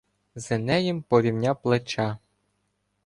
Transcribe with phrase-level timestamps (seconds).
[0.35, 2.17] З Енеєм порівня плеча.